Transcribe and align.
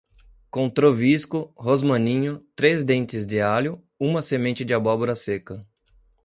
com 0.49 0.67
trovisco, 0.67 1.53
rosmaninho, 1.55 2.43
três 2.55 2.83
dentes 2.83 3.27
de 3.27 3.39
alho, 3.39 3.79
uma 3.99 4.23
semente 4.23 4.65
de 4.65 4.73
abóbora 4.73 5.15
seca 5.15 5.63